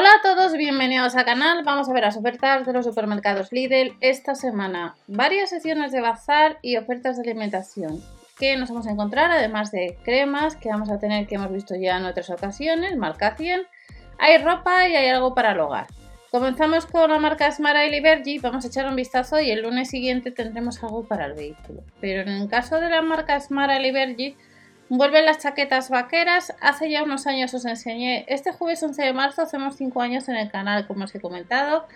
Hola 0.00 0.12
a 0.18 0.22
todos, 0.22 0.54
bienvenidos 0.54 1.14
al 1.14 1.26
canal. 1.26 1.62
Vamos 1.62 1.86
a 1.86 1.92
ver 1.92 2.04
las 2.04 2.16
ofertas 2.16 2.64
de 2.64 2.72
los 2.72 2.86
supermercados 2.86 3.52
Lidl 3.52 3.98
esta 4.00 4.34
semana. 4.34 4.96
Varias 5.06 5.50
secciones 5.50 5.92
de 5.92 6.00
bazar 6.00 6.58
y 6.62 6.78
ofertas 6.78 7.16
de 7.16 7.30
alimentación 7.30 8.02
que 8.38 8.56
nos 8.56 8.70
vamos 8.70 8.86
a 8.86 8.92
encontrar, 8.92 9.30
además 9.30 9.70
de 9.72 9.98
cremas 10.02 10.56
que 10.56 10.70
vamos 10.70 10.90
a 10.90 10.98
tener 10.98 11.26
que 11.26 11.34
hemos 11.34 11.52
visto 11.52 11.74
ya 11.74 11.98
en 11.98 12.06
otras 12.06 12.30
ocasiones, 12.30 12.96
marca 12.96 13.36
100. 13.36 13.60
Hay 14.18 14.38
ropa 14.38 14.88
y 14.88 14.96
hay 14.96 15.10
algo 15.10 15.34
para 15.34 15.52
el 15.52 15.60
hogar. 15.60 15.86
Comenzamos 16.30 16.86
con 16.86 17.10
la 17.10 17.18
marca 17.18 17.52
Smart 17.52 17.90
Liberty, 17.90 18.38
vamos 18.38 18.64
a 18.64 18.68
echar 18.68 18.86
un 18.86 18.96
vistazo 18.96 19.38
y 19.38 19.50
el 19.50 19.60
lunes 19.60 19.90
siguiente 19.90 20.30
tendremos 20.30 20.82
algo 20.82 21.06
para 21.06 21.26
el 21.26 21.34
vehículo. 21.34 21.82
Pero 22.00 22.22
en 22.22 22.28
el 22.28 22.48
caso 22.48 22.80
de 22.80 22.88
la 22.88 23.02
marca 23.02 23.38
Smart 23.38 23.78
Liberty, 23.82 24.34
vuelven 24.90 25.24
las 25.24 25.38
chaquetas 25.38 25.88
vaqueras. 25.88 26.54
Hace 26.60 26.90
ya 26.90 27.02
unos 27.02 27.26
años 27.26 27.54
os 27.54 27.64
enseñé, 27.64 28.26
este 28.28 28.52
jueves 28.52 28.82
11 28.82 29.02
de 29.02 29.12
marzo 29.14 29.42
hacemos 29.42 29.76
5 29.76 30.02
años 30.02 30.28
en 30.28 30.36
el 30.36 30.50
canal, 30.50 30.86
como 30.86 31.04
os 31.04 31.14
he 31.14 31.20
comentado. 31.20 31.86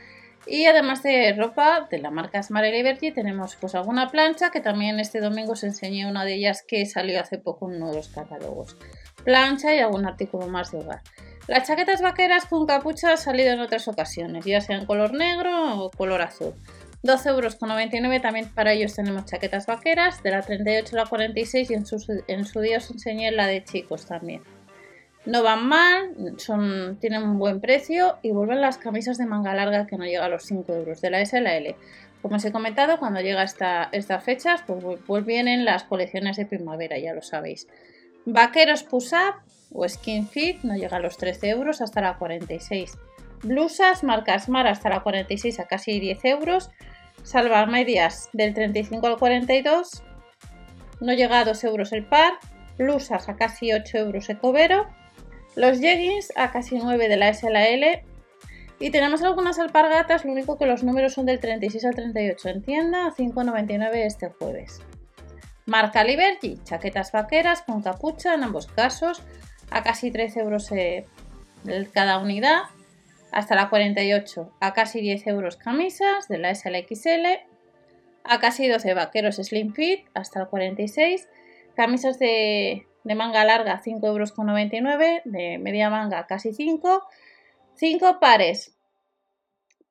Y 0.47 0.67
además 0.67 1.03
de 1.03 1.35
ropa 1.37 1.89
de 1.91 1.99
la 1.99 2.11
marca 2.11 2.43
Smart 2.43 2.67
Liberty, 2.67 3.13
tenemos 3.13 3.57
pues 3.57 3.75
alguna 3.75 4.11
plancha 4.11 4.51
que 4.51 4.61
también 4.61 5.01
este 5.01 5.21
domingo 5.21 5.53
os 5.53 5.65
enseñé 5.65 6.07
una 6.07 6.25
de 6.25 6.35
ellas 6.35 6.63
que 6.67 6.85
salió 6.87 7.21
hace 7.21 7.39
poco 7.39 7.69
en 7.69 7.77
uno 7.77 7.91
de 7.91 7.97
los 7.97 8.09
catálogos. 8.09 8.77
Plancha 9.25 9.75
y 9.75 9.79
algún 9.79 10.07
artículo 10.07 10.47
más 10.47 10.71
de 10.71 10.79
hogar. 10.79 11.01
Las 11.47 11.67
chaquetas 11.67 12.01
vaqueras 12.01 12.47
con 12.47 12.67
capucha 12.67 13.13
han 13.13 13.19
salido 13.19 13.53
en 13.53 13.61
otras 13.61 13.89
ocasiones, 13.89 14.45
ya 14.45 14.61
sea 14.61 14.77
en 14.77 14.87
color 14.87 15.15
negro 15.15 15.83
o 15.83 15.91
color 15.91 16.23
azul. 16.23 16.55
12,99 17.05 17.29
euros 17.29 18.23
también 18.23 18.49
para 18.49 18.73
ellos 18.73 18.95
tenemos 18.95 19.27
chaquetas 19.27 19.67
vaqueras, 19.67 20.23
de 20.23 20.31
la 20.31 20.41
38 20.41 20.97
a 20.97 21.01
la 21.01 21.07
46 21.07 21.71
y 21.71 21.75
en 21.75 21.85
su, 21.85 22.23
en 22.27 22.47
su 22.47 22.61
día 22.61 22.79
os 22.79 22.91
enseñé 22.91 23.31
la 23.31 23.47
de 23.47 23.63
chicos 23.63 24.07
también. 24.07 24.43
No 25.27 25.43
van 25.43 25.67
mal, 25.67 26.15
son, 26.39 26.97
tienen 27.01 27.23
un 27.23 27.39
buen 27.39 27.61
precio 27.61 28.19
y 28.23 28.31
vuelven 28.31 28.63
las 28.63 28.79
camisas 28.79 29.19
de 29.19 29.27
manga 29.27 29.55
larga 29.55 29.87
que 29.87 29.99
no 29.99 30.05
llega 30.05 30.25
a 30.25 30.29
los 30.31 30.45
5 30.45 30.73
euros 30.73 31.03
de 31.03 31.11
la 31.11 31.21
S 31.21 31.37
a 31.37 31.41
la 31.43 31.57
L. 31.57 31.77
Como 32.23 32.37
os 32.37 32.45
he 32.47 32.53
comentado, 32.53 32.99
cuando 32.99 33.21
llega 33.21 33.43
esta, 33.43 33.91
estas 33.93 34.25
fechas, 34.25 34.63
pues, 34.67 34.83
pues 35.07 35.27
vienen 35.27 35.67
las 35.67 35.85
colecciones 35.85 36.39
de 36.39 36.47
primavera, 36.47 36.99
ya 36.99 37.13
lo 37.13 37.21
sabéis. 37.21 37.67
Vaqueros 38.25 38.83
push-up 38.83 39.35
o 39.73 39.87
skin 39.87 40.27
fit 40.27 40.63
no 40.63 40.75
llega 40.75 40.97
a 40.97 41.01
los 41.01 41.19
13 41.19 41.51
euros 41.51 41.83
hasta 41.83 42.01
la 42.01 42.17
46. 42.17 42.97
Blusas 43.43 44.03
marcas 44.05 44.49
Mar 44.49 44.67
hasta 44.67 44.89
la 44.89 45.03
46 45.03 45.61
a 45.61 45.67
casi 45.67 46.01
10 46.01 46.25
euros. 46.25 46.71
Salva 47.25 47.65
medias 47.65 48.29
del 48.35 48.53
35 48.53 49.07
al 49.07 49.19
42. 49.19 50.05
No 51.01 51.13
llega 51.15 51.41
a 51.41 51.45
2 51.45 51.65
euros 51.65 51.93
el 51.93 52.05
par. 52.07 52.35
Blusas 52.79 53.29
a 53.29 53.37
casi 53.37 53.73
8 53.73 53.99
euros 53.99 54.29
ecovero. 54.29 54.87
Los 55.57 55.81
jeggings 55.81 56.33
a 56.37 56.53
casi 56.53 56.79
9 56.79 57.09
de 57.09 57.17
la 57.17 57.31
S 57.31 57.49
la 57.51 57.67
L. 57.67 58.05
Y 58.79 58.91
tenemos 58.91 59.23
algunas 59.23 59.59
alpargatas, 59.59 60.25
lo 60.25 60.33
único 60.33 60.59
que 60.59 60.67
los 60.67 60.83
números 60.83 61.15
son 61.15 61.27
del 61.27 61.41
36 61.41 61.85
al 61.87 61.95
38 61.95 62.49
en 62.51 62.63
tienda, 62.63 63.07
a 63.07 63.15
5,99 63.15 63.95
este 64.05 64.29
jueves. 64.29 64.83
Marca 65.65 66.05
Liberty, 66.05 66.61
chaquetas 66.65 67.11
vaqueras 67.13 67.63
con 67.63 67.83
capucha 67.83 68.35
en 68.35 68.45
ambos 68.45 68.67
casos, 68.67 69.23
a 69.71 69.83
casi 69.83 70.11
13 70.11 70.41
euros 70.41 70.71
eh, 70.73 71.07
cada 71.93 72.19
unidad, 72.19 72.65
hasta 73.35 73.57
la 73.57 73.69
48 73.69 74.53
a 74.61 74.73
casi 74.73 75.01
10 75.01 75.27
euros 75.27 75.57
camisas 75.57 76.29
de 76.29 76.39
la 76.39 76.55
SLXL, 76.55 77.27
a 78.23 78.39
casi 78.39 78.69
12 78.69 78.95
vaqueros 78.95 79.37
Slim 79.37 79.75
Fit 79.75 80.07
hasta 80.15 80.41
el 80.41 80.49
46, 80.49 81.29
camisas 81.75 82.19
de, 82.19 82.87
manga 83.03 83.45
larga 83.45 83.81
5 83.83 84.07
euros 84.07 84.33
con 84.33 84.47
99, 84.47 85.23
de 85.25 85.59
media 85.59 85.91
manga 85.91 86.27
casi 86.27 86.55
5, 86.55 87.03
5 87.75 88.21
pares. 88.21 88.77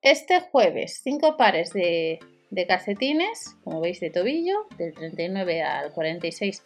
Este 0.02 0.40
jueves, 0.40 1.02
5 1.04 1.38
pares 1.38 1.74
de 1.74 2.20
de 2.54 2.68
calcetines, 2.68 3.58
como 3.64 3.82
veis 3.82 4.00
de 4.00 4.12
tobillo, 4.12 4.68
del 4.78 4.94
39 4.94 5.64
al 5.64 5.92
46 5.92 6.64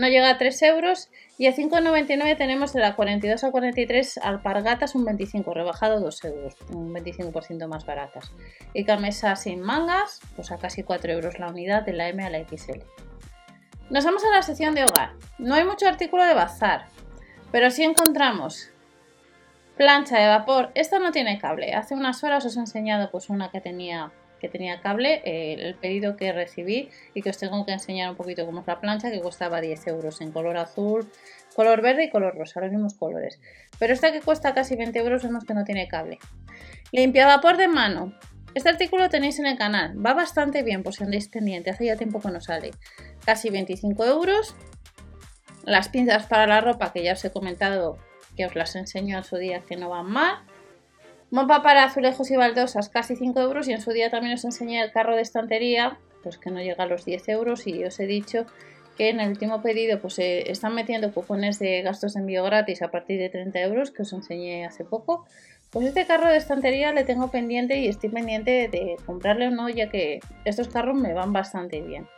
no 0.00 0.08
llega 0.08 0.30
a 0.30 0.38
3 0.38 0.62
euros 0.62 1.10
y 1.36 1.46
a 1.46 1.54
5,99 1.54 2.38
tenemos 2.38 2.72
de 2.72 2.80
la 2.80 2.96
42 2.96 3.44
al 3.44 3.52
43 3.52 4.18
alpargatas 4.22 4.94
un 4.94 5.04
25, 5.04 5.52
rebajado 5.52 6.00
2 6.00 6.24
euros, 6.24 6.56
un 6.70 6.94
25% 6.94 7.68
más 7.68 7.84
baratas. 7.84 8.32
Y 8.72 8.84
camisas 8.84 9.42
sin 9.42 9.60
mangas, 9.60 10.20
pues 10.36 10.52
a 10.52 10.56
casi 10.56 10.84
4 10.84 11.12
euros 11.12 11.38
la 11.38 11.48
unidad 11.48 11.82
de 11.82 11.92
la 11.92 12.08
M 12.08 12.24
a 12.24 12.30
la 12.30 12.38
XL. 12.38 12.80
Nos 13.90 14.06
vamos 14.06 14.24
a 14.24 14.34
la 14.34 14.40
sección 14.40 14.74
de 14.74 14.84
hogar. 14.84 15.12
No 15.38 15.54
hay 15.54 15.64
mucho 15.64 15.86
artículo 15.86 16.24
de 16.24 16.32
bazar, 16.32 16.86
pero 17.52 17.70
sí 17.70 17.82
encontramos 17.82 18.70
plancha 19.76 20.18
de 20.18 20.28
vapor. 20.28 20.70
Esta 20.74 20.98
no 20.98 21.12
tiene 21.12 21.38
cable. 21.38 21.74
Hace 21.74 21.94
unas 21.94 22.24
horas 22.24 22.46
os 22.46 22.56
he 22.56 22.60
enseñado 22.60 23.10
pues 23.10 23.28
una 23.28 23.50
que 23.50 23.60
tenía 23.60 24.12
que 24.40 24.48
tenía 24.48 24.80
cable, 24.80 25.22
eh, 25.24 25.54
el 25.58 25.74
pedido 25.76 26.16
que 26.16 26.32
recibí 26.32 26.88
y 27.14 27.22
que 27.22 27.30
os 27.30 27.38
tengo 27.38 27.64
que 27.64 27.72
enseñar 27.72 28.10
un 28.10 28.16
poquito 28.16 28.44
cómo 28.46 28.60
es 28.60 28.66
la 28.66 28.80
plancha, 28.80 29.10
que 29.10 29.20
costaba 29.20 29.60
10 29.60 29.86
euros 29.86 30.20
en 30.20 30.32
color 30.32 30.56
azul, 30.56 31.08
color 31.54 31.82
verde 31.82 32.04
y 32.04 32.10
color 32.10 32.36
rosa, 32.36 32.60
los 32.60 32.72
mismos 32.72 32.94
colores. 32.94 33.40
Pero 33.78 33.92
esta 33.92 34.10
que 34.10 34.20
cuesta 34.20 34.54
casi 34.54 34.74
20 34.74 34.98
euros 34.98 35.22
vemos 35.22 35.44
que 35.44 35.54
no 35.54 35.64
tiene 35.64 35.86
cable. 35.86 36.18
Limpia 36.90 37.26
vapor 37.26 37.56
de 37.56 37.68
mano. 37.68 38.12
Este 38.54 38.68
artículo 38.68 39.08
tenéis 39.08 39.38
en 39.38 39.46
el 39.46 39.56
canal, 39.56 39.94
va 40.04 40.12
bastante 40.12 40.64
bien 40.64 40.82
por 40.82 40.92
si 40.92 41.04
andáis 41.04 41.28
pendiente, 41.28 41.70
hace 41.70 41.86
ya 41.86 41.96
tiempo 41.96 42.20
que 42.20 42.30
no 42.30 42.40
sale. 42.40 42.72
Casi 43.24 43.48
25 43.48 44.04
euros. 44.04 44.56
Las 45.64 45.88
pinzas 45.88 46.26
para 46.26 46.46
la 46.46 46.60
ropa 46.60 46.92
que 46.92 47.02
ya 47.04 47.12
os 47.12 47.24
he 47.24 47.30
comentado 47.30 47.98
que 48.36 48.46
os 48.46 48.54
las 48.56 48.74
enseño 48.74 49.18
en 49.18 49.24
su 49.24 49.36
día 49.36 49.60
que 49.60 49.76
no 49.76 49.90
van 49.90 50.06
mal. 50.06 50.38
Mapa 51.30 51.62
para 51.62 51.84
azulejos 51.84 52.28
y 52.30 52.36
baldosas, 52.36 52.88
casi 52.88 53.14
5 53.14 53.40
euros. 53.40 53.68
Y 53.68 53.72
en 53.72 53.80
su 53.80 53.92
día 53.92 54.10
también 54.10 54.34
os 54.34 54.44
enseñé 54.44 54.82
el 54.82 54.90
carro 54.90 55.14
de 55.14 55.22
estantería, 55.22 55.98
pues 56.22 56.38
que 56.38 56.50
no 56.50 56.60
llega 56.60 56.84
a 56.84 56.86
los 56.86 57.04
10 57.04 57.28
euros. 57.28 57.66
Y 57.66 57.84
os 57.84 58.00
he 58.00 58.06
dicho 58.06 58.46
que 58.96 59.10
en 59.10 59.20
el 59.20 59.28
último 59.28 59.62
pedido 59.62 60.00
pues 60.00 60.18
eh, 60.18 60.50
están 60.50 60.74
metiendo 60.74 61.12
cupones 61.12 61.58
de 61.58 61.82
gastos 61.82 62.14
de 62.14 62.20
envío 62.20 62.42
gratis 62.44 62.82
a 62.82 62.90
partir 62.90 63.18
de 63.18 63.28
30 63.28 63.60
euros, 63.60 63.90
que 63.92 64.02
os 64.02 64.12
enseñé 64.12 64.66
hace 64.66 64.84
poco. 64.84 65.24
Pues 65.70 65.86
este 65.86 66.04
carro 66.04 66.28
de 66.28 66.36
estantería 66.36 66.92
le 66.92 67.04
tengo 67.04 67.30
pendiente 67.30 67.78
y 67.78 67.86
estoy 67.86 68.10
pendiente 68.10 68.68
de 68.68 68.96
comprarle 69.06 69.46
o 69.48 69.50
no, 69.52 69.68
ya 69.68 69.88
que 69.88 70.18
estos 70.44 70.66
carros 70.66 70.96
me 70.96 71.14
van 71.14 71.32
bastante 71.32 71.80
bien. 71.80 72.08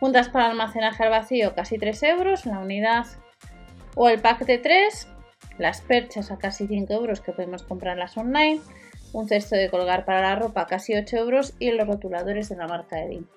Juntas 0.00 0.28
para 0.28 0.46
almacenaje 0.46 1.04
al 1.04 1.10
vacío, 1.10 1.54
casi 1.54 1.78
3 1.78 2.02
euros 2.02 2.46
la 2.46 2.58
unidad 2.58 3.06
o 3.94 4.08
el 4.08 4.18
pack 4.20 4.44
de 4.44 4.58
3 4.58 5.08
las 5.60 5.82
perchas 5.82 6.30
a 6.30 6.38
casi 6.38 6.66
5 6.66 6.92
euros 6.92 7.20
que 7.20 7.32
podemos 7.32 7.62
comprarlas 7.62 8.16
online, 8.16 8.60
un 9.12 9.28
cesto 9.28 9.56
de 9.56 9.70
colgar 9.70 10.04
para 10.04 10.22
la 10.22 10.34
ropa 10.34 10.62
a 10.62 10.66
casi 10.66 10.94
8 10.94 11.16
euros 11.18 11.54
y 11.58 11.70
los 11.70 11.86
rotuladores 11.86 12.48
de 12.48 12.56
la 12.56 12.66
marca 12.66 13.02
Edin. 13.02 13.28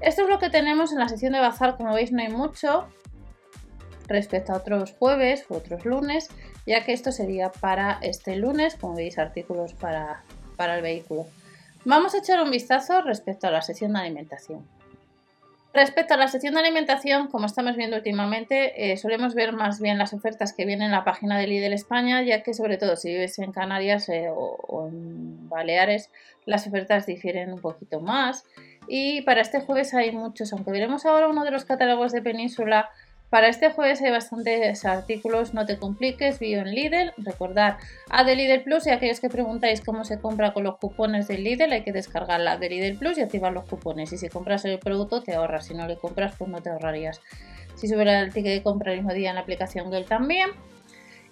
Esto 0.00 0.22
es 0.22 0.28
lo 0.28 0.38
que 0.38 0.50
tenemos 0.50 0.92
en 0.92 0.98
la 0.98 1.08
sección 1.08 1.32
de 1.32 1.40
bazar, 1.40 1.76
como 1.76 1.94
veis 1.94 2.12
no 2.12 2.20
hay 2.22 2.28
mucho 2.28 2.88
respecto 4.06 4.52
a 4.52 4.56
otros 4.56 4.94
jueves 4.98 5.46
u 5.48 5.54
otros 5.54 5.84
lunes, 5.86 6.28
ya 6.66 6.84
que 6.84 6.92
esto 6.92 7.10
sería 7.10 7.50
para 7.50 7.98
este 8.02 8.36
lunes, 8.36 8.74
como 8.74 8.96
veis 8.96 9.18
artículos 9.18 9.72
para, 9.72 10.24
para 10.56 10.76
el 10.76 10.82
vehículo. 10.82 11.26
Vamos 11.84 12.14
a 12.14 12.18
echar 12.18 12.42
un 12.42 12.50
vistazo 12.50 13.00
respecto 13.00 13.46
a 13.46 13.50
la 13.50 13.62
sección 13.62 13.94
de 13.94 14.00
alimentación. 14.00 14.68
Respecto 15.74 16.12
a 16.12 16.16
la 16.18 16.28
sección 16.28 16.52
de 16.52 16.60
alimentación, 16.60 17.28
como 17.28 17.46
estamos 17.46 17.76
viendo 17.76 17.96
últimamente, 17.96 18.92
eh, 18.92 18.98
solemos 18.98 19.34
ver 19.34 19.54
más 19.54 19.80
bien 19.80 19.96
las 19.96 20.12
ofertas 20.12 20.52
que 20.52 20.66
vienen 20.66 20.86
en 20.86 20.92
la 20.92 21.02
página 21.02 21.38
de 21.38 21.46
Lidl 21.46 21.72
España, 21.72 22.20
ya 22.22 22.42
que 22.42 22.52
sobre 22.52 22.76
todo 22.76 22.94
si 22.96 23.08
vives 23.08 23.38
en 23.38 23.52
Canarias 23.52 24.06
eh, 24.10 24.28
o, 24.30 24.88
en 24.88 25.48
Baleares, 25.48 26.10
las 26.44 26.66
ofertas 26.66 27.06
difieren 27.06 27.54
un 27.54 27.60
poquito 27.60 28.00
más. 28.00 28.44
Y 28.86 29.22
para 29.22 29.40
este 29.40 29.60
jueves 29.60 29.94
hay 29.94 30.12
muchos, 30.12 30.52
aunque 30.52 30.72
veremos 30.72 31.06
ahora 31.06 31.28
uno 31.28 31.42
de 31.42 31.52
los 31.52 31.64
catálogos 31.64 32.12
de 32.12 32.20
Península 32.20 32.90
para 33.32 33.48
este 33.48 33.70
jueves 33.70 34.02
hay 34.02 34.10
bastantes 34.10 34.84
artículos, 34.84 35.54
no 35.54 35.64
te 35.64 35.78
compliques, 35.78 36.38
bio 36.38 36.60
en 36.60 36.74
Lidl. 36.74 37.14
Recordad, 37.16 37.78
a 38.10 38.24
de 38.24 38.36
Lidl 38.36 38.62
Plus 38.62 38.86
y 38.86 38.90
aquellos 38.90 39.20
que 39.20 39.30
preguntáis 39.30 39.80
cómo 39.80 40.04
se 40.04 40.20
compra 40.20 40.52
con 40.52 40.64
los 40.64 40.76
cupones 40.76 41.28
del 41.28 41.42
Lidl, 41.42 41.72
hay 41.72 41.82
que 41.82 41.92
descargar 41.92 42.40
la 42.40 42.58
de 42.58 42.68
Lidl 42.68 42.98
Plus 42.98 43.16
y 43.16 43.22
activar 43.22 43.54
los 43.54 43.64
cupones. 43.64 44.12
Y 44.12 44.18
si 44.18 44.28
compras 44.28 44.66
el 44.66 44.78
producto 44.78 45.22
te 45.22 45.34
ahorras, 45.34 45.64
si 45.64 45.72
no 45.72 45.86
le 45.86 45.96
compras 45.96 46.34
pues 46.36 46.50
no 46.50 46.60
te 46.60 46.68
ahorrarías. 46.68 47.22
Si 47.74 47.88
subiera 47.88 48.20
el 48.20 48.34
ticket 48.34 48.52
de 48.52 48.62
compra 48.62 48.92
el 48.92 48.98
mismo 48.98 49.14
día 49.14 49.30
en 49.30 49.36
la 49.36 49.40
aplicación 49.40 49.86
Google 49.86 50.04
también. 50.04 50.50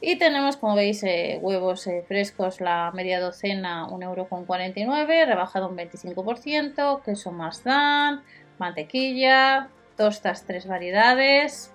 Y 0.01 0.17
tenemos, 0.17 0.57
como 0.57 0.77
veis, 0.77 1.03
eh, 1.03 1.39
huevos 1.43 1.87
eh, 1.87 2.03
frescos, 2.09 2.63
la 2.63 2.91
media 2.95 3.21
docena 3.21 3.87
1,49€, 3.89 5.27
rebajado 5.27 5.69
un 5.69 5.77
25%, 5.77 7.03
queso 7.03 7.31
más 7.31 7.63
dan, 7.63 8.23
mantequilla, 8.57 9.69
tostas 9.99 10.47
tres 10.47 10.67
variedades, 10.67 11.75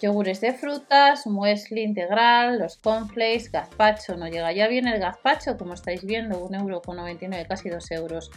yogures 0.00 0.40
de 0.40 0.52
frutas, 0.52 1.26
muesli 1.26 1.82
integral, 1.82 2.58
los 2.58 2.76
cornflakes, 2.78 3.50
gazpacho, 3.50 4.16
no 4.16 4.28
llega 4.28 4.52
ya 4.52 4.68
bien 4.68 4.86
el 4.86 5.00
gazpacho, 5.00 5.56
como 5.56 5.74
estáis 5.74 6.04
viendo, 6.04 6.40
1,99€, 6.48 7.46
casi 7.46 7.68
2 7.68 7.90
euros. 7.92 8.30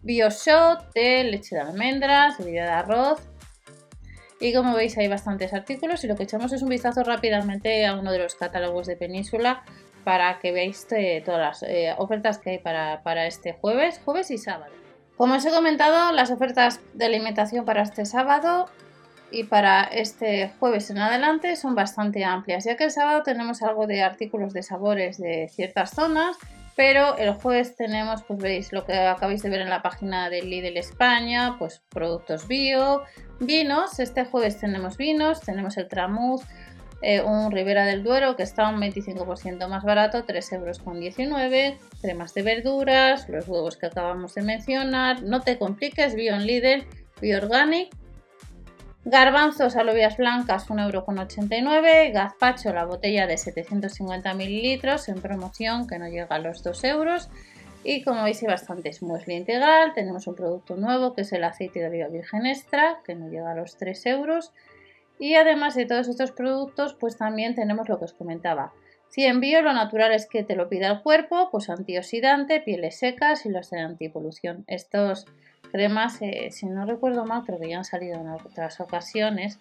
Bioshot 0.00 0.94
leche 0.94 1.54
de 1.54 1.60
almendras, 1.60 2.38
bebida 2.38 2.64
de 2.64 2.70
arroz. 2.70 3.20
Y 4.40 4.52
como 4.52 4.74
veis 4.74 4.98
hay 4.98 5.06
bastantes 5.06 5.52
artículos 5.52 6.02
y 6.02 6.08
lo 6.08 6.16
que 6.16 6.24
echamos 6.24 6.52
es 6.52 6.62
un 6.62 6.68
vistazo 6.68 7.04
rápidamente 7.04 7.86
a 7.86 7.94
uno 7.94 8.10
de 8.10 8.18
los 8.18 8.34
catálogos 8.34 8.88
de 8.88 8.96
Península 8.96 9.62
para 10.02 10.40
que 10.40 10.50
veáis 10.50 10.84
eh, 10.90 11.22
todas 11.24 11.40
las 11.40 11.62
eh, 11.62 11.94
ofertas 11.96 12.38
que 12.38 12.50
hay 12.50 12.58
para, 12.58 13.04
para 13.04 13.26
este 13.26 13.52
jueves, 13.52 14.00
jueves 14.04 14.32
y 14.32 14.38
sábado. 14.38 14.72
Como 15.16 15.34
os 15.34 15.44
he 15.44 15.52
comentado, 15.52 16.10
las 16.10 16.32
ofertas 16.32 16.80
de 16.94 17.04
alimentación 17.04 17.64
para 17.64 17.82
este 17.82 18.04
sábado 18.04 18.68
y 19.32 19.44
para 19.44 19.84
este 19.84 20.52
jueves 20.60 20.90
en 20.90 20.98
adelante 20.98 21.56
son 21.56 21.74
bastante 21.74 22.24
amplias, 22.24 22.64
ya 22.64 22.76
que 22.76 22.84
el 22.84 22.90
sábado 22.90 23.22
tenemos 23.22 23.62
algo 23.62 23.86
de 23.86 24.02
artículos 24.02 24.52
de 24.52 24.62
sabores 24.62 25.18
de 25.18 25.48
ciertas 25.48 25.90
zonas, 25.90 26.36
pero 26.76 27.16
el 27.16 27.32
jueves 27.32 27.76
tenemos, 27.76 28.22
pues 28.22 28.38
veis 28.38 28.72
lo 28.72 28.84
que 28.84 28.94
acabáis 28.94 29.42
de 29.42 29.50
ver 29.50 29.60
en 29.60 29.70
la 29.70 29.82
página 29.82 30.30
de 30.30 30.42
Lidl 30.42 30.76
España, 30.76 31.56
pues 31.58 31.82
productos 31.88 32.46
bio, 32.46 33.02
vinos, 33.40 33.98
este 33.98 34.24
jueves 34.24 34.60
tenemos 34.60 34.96
vinos, 34.96 35.40
tenemos 35.40 35.76
el 35.76 35.88
tramuz, 35.88 36.42
eh, 37.02 37.20
un 37.20 37.50
Ribera 37.50 37.84
del 37.84 38.04
Duero 38.04 38.36
que 38.36 38.44
está 38.44 38.68
un 38.68 38.80
25% 38.80 39.68
más 39.68 39.82
barato, 39.82 40.24
3,19 40.24 40.54
euros, 40.56 41.80
cremas 42.00 42.32
de 42.32 42.42
verduras, 42.42 43.28
los 43.28 43.48
huevos 43.48 43.76
que 43.76 43.86
acabamos 43.86 44.34
de 44.34 44.42
mencionar, 44.42 45.22
no 45.22 45.40
te 45.40 45.58
compliques, 45.58 46.14
bio 46.14 46.36
Lidl, 46.38 46.86
bio 47.20 47.38
organic, 47.38 47.90
Garbanzos 49.04 49.74
alubias 49.74 50.16
blancas 50.16 50.68
1,89€, 50.68 52.12
gazpacho 52.12 52.72
la 52.72 52.84
botella 52.84 53.26
de 53.26 53.36
750 53.36 54.32
mililitros 54.34 55.08
en 55.08 55.20
promoción 55.20 55.88
que 55.88 55.98
no 55.98 56.06
llega 56.06 56.36
a 56.36 56.38
los 56.38 56.62
2 56.62 56.84
euros. 56.84 57.28
Y 57.82 58.04
como 58.04 58.22
veis 58.22 58.40
hay 58.42 58.48
bastantes 58.48 59.02
muesli 59.02 59.34
integral, 59.34 59.92
tenemos 59.92 60.28
un 60.28 60.36
producto 60.36 60.76
nuevo 60.76 61.14
que 61.14 61.22
es 61.22 61.32
el 61.32 61.42
aceite 61.42 61.80
de 61.80 61.88
oliva 61.88 62.06
virgen 62.06 62.46
extra 62.46 63.00
que 63.04 63.16
no 63.16 63.28
llega 63.28 63.50
a 63.50 63.56
los 63.56 63.76
3 63.76 64.06
euros. 64.06 64.52
Y 65.18 65.34
además 65.34 65.74
de 65.74 65.86
todos 65.86 66.06
estos 66.06 66.30
productos 66.30 66.94
pues 66.94 67.16
también 67.16 67.56
tenemos 67.56 67.88
lo 67.88 67.98
que 67.98 68.04
os 68.04 68.12
comentaba. 68.12 68.72
Si 69.08 69.24
envío 69.24 69.62
lo 69.62 69.72
natural 69.72 70.12
es 70.12 70.26
que 70.26 70.44
te 70.44 70.54
lo 70.54 70.68
pida 70.68 70.86
el 70.86 71.02
cuerpo, 71.02 71.48
pues 71.50 71.68
antioxidante, 71.70 72.60
pieles 72.60 73.00
secas 73.00 73.46
y 73.46 73.48
los 73.48 73.68
de 73.70 73.80
antipolución. 73.80 74.62
Estos 74.68 75.26
cremas, 75.72 76.20
eh, 76.20 76.50
si 76.52 76.66
no 76.66 76.86
recuerdo 76.86 77.24
mal, 77.24 77.44
creo 77.44 77.58
que 77.58 77.70
ya 77.70 77.78
han 77.78 77.84
salido 77.84 78.20
en 78.20 78.28
otras 78.28 78.80
ocasiones 78.80 79.58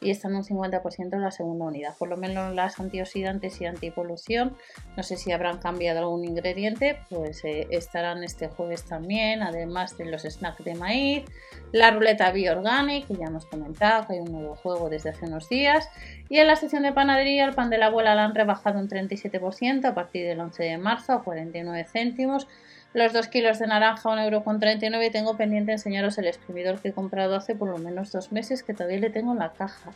y 0.00 0.10
están 0.10 0.34
un 0.34 0.44
50% 0.44 1.12
en 1.12 1.22
la 1.22 1.30
segunda 1.30 1.66
unidad. 1.66 1.94
Por 1.98 2.08
lo 2.08 2.16
menos 2.16 2.54
las 2.54 2.80
antioxidantes 2.80 3.60
y 3.60 3.66
antipolución, 3.66 4.56
no 4.96 5.02
sé 5.02 5.16
si 5.16 5.30
habrán 5.30 5.58
cambiado 5.58 6.00
algún 6.00 6.24
ingrediente, 6.24 6.98
pues 7.10 7.44
eh, 7.44 7.68
estarán 7.70 8.24
este 8.24 8.48
jueves 8.48 8.84
también, 8.84 9.42
además 9.42 9.98
de 9.98 10.06
los 10.06 10.22
snacks 10.22 10.64
de 10.64 10.74
maíz, 10.74 11.24
la 11.72 11.90
ruleta 11.90 12.32
Bioorganic, 12.32 13.06
que 13.06 13.16
ya 13.16 13.26
hemos 13.26 13.44
comentado 13.44 14.06
que 14.06 14.14
hay 14.14 14.20
un 14.20 14.32
nuevo 14.32 14.56
juego 14.56 14.88
desde 14.88 15.10
hace 15.10 15.26
unos 15.26 15.48
días, 15.48 15.88
y 16.28 16.38
en 16.38 16.46
la 16.46 16.56
sección 16.56 16.82
de 16.82 16.92
panadería 16.92 17.44
el 17.44 17.54
pan 17.54 17.68
de 17.68 17.78
la 17.78 17.86
abuela 17.86 18.14
la 18.14 18.24
han 18.24 18.34
rebajado 18.34 18.78
un 18.78 18.88
37% 18.88 19.84
a 19.84 19.94
partir 19.94 20.26
del 20.26 20.40
11 20.40 20.62
de 20.62 20.78
marzo 20.78 21.12
a 21.12 21.22
49 21.22 21.84
céntimos 21.84 22.48
los 22.92 23.12
2 23.12 23.28
kilos 23.28 23.58
de 23.58 23.66
naranja, 23.66 24.08
1,39€ 24.08 25.06
y 25.06 25.10
tengo 25.10 25.36
pendiente 25.36 25.72
enseñaros 25.72 26.18
el 26.18 26.26
exprimidor 26.26 26.80
que 26.80 26.88
he 26.88 26.92
comprado 26.92 27.36
hace 27.36 27.54
por 27.54 27.68
lo 27.68 27.78
menos 27.78 28.10
dos 28.10 28.32
meses 28.32 28.62
que 28.62 28.74
todavía 28.74 28.98
le 28.98 29.10
tengo 29.10 29.32
en 29.32 29.38
la 29.38 29.52
caja. 29.52 29.92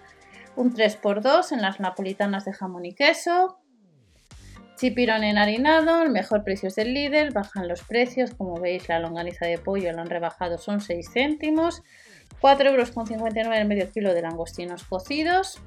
Un 0.56 0.72
3x2 0.72 1.52
en 1.52 1.62
las 1.62 1.80
napolitanas 1.80 2.44
de 2.44 2.52
jamón 2.52 2.84
y 2.84 2.94
queso. 2.94 3.58
Chipirón 4.76 5.24
enharinado, 5.24 6.02
el 6.02 6.10
mejor 6.10 6.44
precio 6.44 6.68
es 6.68 6.76
del 6.76 6.94
Lidl, 6.94 7.32
bajan 7.32 7.68
los 7.68 7.82
precios, 7.82 8.34
como 8.34 8.60
veis 8.60 8.88
la 8.88 8.98
longaniza 8.98 9.46
de 9.46 9.58
pollo 9.58 9.92
la 9.92 10.02
han 10.02 10.10
rebajado, 10.10 10.58
son 10.58 10.80
6 10.80 11.10
céntimos. 11.12 11.82
4,59€ 12.40 13.56
el 13.56 13.68
medio 13.68 13.90
kilo 13.90 14.14
de 14.14 14.22
langostinos 14.22 14.84
cocidos. 14.84 15.60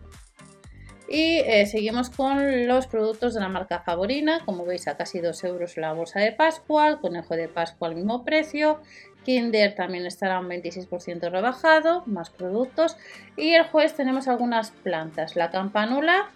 Y 1.09 1.39
eh, 1.39 1.65
seguimos 1.65 2.09
con 2.09 2.67
los 2.67 2.87
productos 2.87 3.33
de 3.33 3.39
la 3.39 3.49
marca 3.49 3.79
Favorina, 3.79 4.41
como 4.45 4.65
veis 4.65 4.87
a 4.87 4.97
casi 4.97 5.19
2 5.19 5.43
euros 5.45 5.77
la 5.77 5.93
bolsa 5.93 6.19
de 6.19 6.33
Pascual, 6.33 6.99
conejo 6.99 7.35
de 7.35 7.47
Pascua 7.47 7.87
al 7.87 7.95
mismo 7.95 8.25
precio, 8.25 8.81
Kinder 9.23 9.75
también 9.75 10.05
estará 10.05 10.39
un 10.39 10.47
26% 10.47 11.29
rebajado, 11.29 12.03
más 12.05 12.29
productos. 12.29 12.97
Y 13.35 13.53
el 13.53 13.63
jueves 13.63 13.93
tenemos 13.93 14.27
algunas 14.27 14.71
plantas, 14.71 15.35
la 15.35 15.49
campanula 15.49 16.29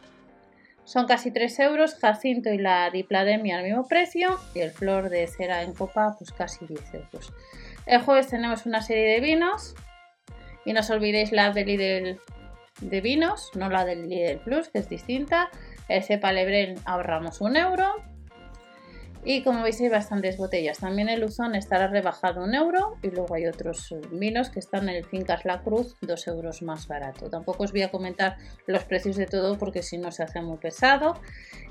son 0.84 1.08
casi 1.08 1.32
3 1.32 1.60
euros, 1.60 1.96
jacinto 1.96 2.50
y 2.50 2.58
la 2.58 2.90
diplademia 2.90 3.58
al 3.58 3.64
mismo 3.64 3.88
precio. 3.88 4.38
Y 4.54 4.60
el 4.60 4.72
flor 4.72 5.10
de 5.10 5.28
cera 5.28 5.64
en 5.64 5.74
copa 5.74 6.16
pues 6.18 6.32
casi 6.32 6.66
10 6.66 6.94
euros. 6.96 7.34
El 7.86 8.02
jueves 8.02 8.28
tenemos 8.28 8.66
una 8.66 8.82
serie 8.82 9.14
de 9.14 9.20
vinos. 9.22 9.76
Y 10.66 10.74
no 10.74 10.82
os 10.82 10.90
olvidéis 10.90 11.32
la 11.32 11.52
de 11.52 11.66
Lidl 11.66 12.20
de 12.82 13.02
vinos, 13.02 13.52
no 13.56 13.70
la 13.70 13.86
del 13.86 14.10
Lidl 14.10 14.40
Plus, 14.40 14.70
que 14.70 14.80
es 14.80 14.90
distinta. 14.90 15.50
El 15.88 16.04
cepa 16.04 16.32
ahorramos 16.86 17.42
un 17.42 17.56
euro. 17.56 17.86
Y 19.24 19.44
como 19.44 19.62
veis 19.62 19.80
hay 19.80 19.90
bastantes 19.90 20.38
botellas. 20.38 20.80
También 20.80 21.08
el 21.08 21.22
Luzón 21.22 21.54
estará 21.54 21.88
rebajado 21.88 22.44
un 22.44 22.56
euro 22.56 22.98
y 23.04 23.12
luego 23.12 23.36
hay 23.36 23.46
otros 23.46 23.94
vinos 24.12 24.50
que 24.50 24.58
están 24.58 24.90
en 24.90 24.96
el 24.96 25.06
Fincas 25.06 25.46
La 25.46 25.62
Cruz 25.62 25.96
dos 26.02 26.28
euros 26.28 26.64
más 26.64 26.88
barato. 26.88 27.30
Tampoco 27.30 27.64
os 27.64 27.72
voy 27.72 27.84
a 27.84 27.92
comentar 27.92 28.38
los 28.66 28.84
precios 28.84 29.18
de 29.18 29.28
todo 29.28 29.60
porque 29.60 29.84
si 29.84 30.00
no 30.00 30.12
se 30.12 30.24
hace 30.24 30.42
muy 30.42 30.58
pesado. 30.58 31.22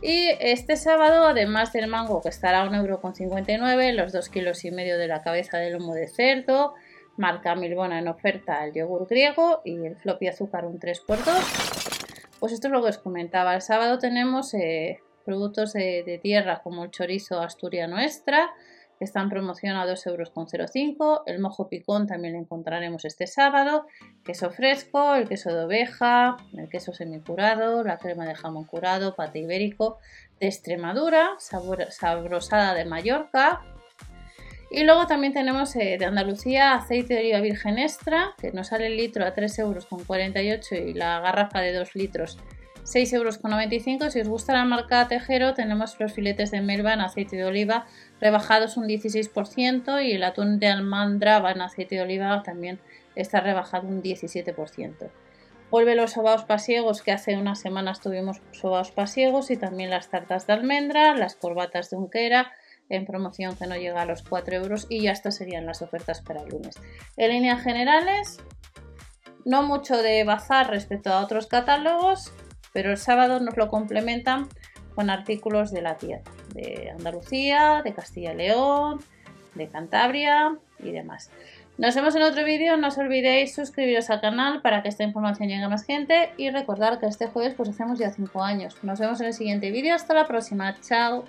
Y 0.00 0.28
este 0.38 0.76
sábado, 0.76 1.26
además 1.26 1.72
del 1.72 1.88
mango 1.88 2.20
que 2.20 2.28
estará 2.28 2.60
a 2.60 2.68
un 2.68 2.74
euro 2.76 3.00
con 3.00 3.16
59, 3.16 3.94
los 3.94 4.12
dos 4.12 4.28
kilos 4.28 4.64
y 4.64 4.70
medio 4.70 4.96
de 4.96 5.08
la 5.08 5.22
cabeza 5.22 5.58
de 5.58 5.70
lomo 5.70 5.94
de 5.94 6.06
cerdo, 6.06 6.74
marca 7.20 7.54
Milbona 7.54 7.98
en 7.98 8.08
oferta 8.08 8.64
el 8.64 8.72
yogur 8.72 9.06
griego 9.06 9.60
y 9.62 9.84
el 9.84 9.96
floppy 9.96 10.28
azúcar 10.28 10.64
un 10.64 10.80
3x2. 10.80 12.38
Pues 12.40 12.52
esto 12.52 12.68
es 12.68 12.72
lo 12.72 12.82
que 12.82 12.88
os 12.88 12.98
comentaba. 12.98 13.54
El 13.54 13.60
sábado 13.60 13.98
tenemos 13.98 14.54
eh, 14.54 15.00
productos 15.26 15.74
de, 15.74 16.18
tierra 16.22 16.62
como 16.62 16.84
el 16.84 16.90
chorizo 16.90 17.40
Asturia 17.40 17.86
Nuestra, 17.86 18.50
que 18.98 19.04
está 19.04 19.20
en 19.20 19.28
promoción 19.28 19.76
a 19.76 19.86
2,05 19.86 20.06
euros. 20.08 21.22
El 21.26 21.40
mojo 21.40 21.68
picón 21.68 22.06
también 22.06 22.32
lo 22.32 22.40
encontraremos 22.40 23.04
este 23.04 23.26
sábado. 23.26 23.86
Queso 24.24 24.50
fresco, 24.50 25.14
el 25.14 25.28
queso 25.28 25.54
de 25.54 25.64
oveja, 25.64 26.38
el 26.56 26.70
queso 26.70 26.94
semicurado, 26.94 27.84
la 27.84 27.98
crema 27.98 28.24
de 28.24 28.34
jamón 28.34 28.64
curado, 28.64 29.14
pate 29.14 29.40
ibérico 29.40 29.98
de 30.40 30.46
Extremadura, 30.46 31.34
sabrosada 31.38 32.72
de 32.72 32.86
Mallorca, 32.86 33.60
y 34.70 34.84
luego 34.84 35.06
también 35.06 35.32
tenemos 35.32 35.74
eh, 35.76 35.96
de 35.98 36.04
Andalucía 36.04 36.74
aceite 36.74 37.14
de 37.14 37.20
oliva 37.20 37.40
virgen 37.40 37.78
extra, 37.78 38.34
que 38.40 38.52
nos 38.52 38.68
sale 38.68 38.86
el 38.86 38.96
litro 38.96 39.24
a 39.24 39.34
3,48 39.34 39.58
euros 39.60 40.72
y 40.72 40.94
la 40.94 41.20
garrafa 41.20 41.60
de 41.60 41.72
2 41.72 41.94
litros 41.96 42.38
6,95 42.84 43.14
euros. 43.14 44.12
Si 44.12 44.20
os 44.20 44.28
gusta 44.28 44.52
la 44.52 44.64
marca 44.64 45.06
Tejero, 45.06 45.54
tenemos 45.54 45.98
los 46.00 46.12
filetes 46.12 46.50
de 46.50 46.60
melva 46.60 46.94
en 46.94 47.00
aceite 47.00 47.36
de 47.36 47.44
oliva 47.44 47.86
rebajados 48.20 48.76
un 48.76 48.86
16% 48.86 50.04
y 50.04 50.12
el 50.12 50.24
atún 50.24 50.58
de 50.58 50.68
almandra 50.68 51.38
en 51.50 51.60
aceite 51.60 51.96
de 51.96 52.02
oliva 52.02 52.42
también 52.42 52.80
está 53.14 53.40
rebajado 53.40 53.86
un 53.86 54.02
17%. 54.02 55.10
Vuelve 55.70 55.94
los 55.94 56.12
sobaos 56.12 56.44
pasiegos, 56.44 57.00
que 57.00 57.12
hace 57.12 57.36
unas 57.36 57.60
semanas 57.60 58.00
tuvimos 58.00 58.40
sobaos 58.50 58.90
pasiegos 58.90 59.52
y 59.52 59.56
también 59.56 59.90
las 59.90 60.08
tartas 60.08 60.48
de 60.48 60.52
almendra, 60.52 61.14
las 61.14 61.36
corbatas 61.36 61.90
de 61.90 61.96
unquera, 61.96 62.52
en 62.90 63.06
promoción 63.06 63.56
que 63.56 63.66
no 63.66 63.76
llega 63.76 64.02
a 64.02 64.04
los 64.04 64.22
4 64.22 64.56
euros 64.56 64.86
y 64.90 65.02
ya 65.02 65.12
estas 65.12 65.36
serían 65.36 65.64
las 65.64 65.80
ofertas 65.80 66.20
para 66.20 66.42
el 66.42 66.50
lunes. 66.50 66.74
En 67.16 67.30
líneas 67.30 67.62
generales, 67.62 68.38
no 69.44 69.62
mucho 69.62 69.96
de 70.02 70.22
bazar 70.24 70.68
respecto 70.68 71.10
a 71.12 71.20
otros 71.22 71.46
catálogos, 71.46 72.32
pero 72.72 72.90
el 72.90 72.98
sábado 72.98 73.40
nos 73.40 73.56
lo 73.56 73.68
complementan 73.68 74.48
con 74.94 75.08
artículos 75.08 75.70
de 75.70 75.82
la 75.82 75.96
tierra, 75.96 76.30
de 76.52 76.90
Andalucía, 76.90 77.80
de 77.82 77.94
Castilla 77.94 78.32
y 78.32 78.36
León, 78.36 79.00
de 79.54 79.68
Cantabria 79.68 80.58
y 80.78 80.90
demás. 80.90 81.30
Nos 81.78 81.94
vemos 81.94 82.14
en 82.14 82.22
otro 82.22 82.44
vídeo, 82.44 82.76
no 82.76 82.88
os 82.88 82.98
olvidéis 82.98 83.54
suscribiros 83.54 84.10
al 84.10 84.20
canal 84.20 84.60
para 84.60 84.82
que 84.82 84.90
esta 84.90 85.02
información 85.02 85.48
llegue 85.48 85.62
a 85.62 85.68
más 85.68 85.84
gente 85.84 86.30
y 86.36 86.50
recordar 86.50 86.98
que 86.98 87.06
este 87.06 87.26
jueves 87.26 87.54
pues 87.54 87.70
hacemos 87.70 87.98
ya 87.98 88.10
5 88.10 88.42
años. 88.42 88.76
Nos 88.82 88.98
vemos 88.98 89.20
en 89.20 89.28
el 89.28 89.32
siguiente 89.32 89.70
vídeo, 89.70 89.94
hasta 89.94 90.12
la 90.12 90.26
próxima, 90.26 90.78
chao. 90.82 91.24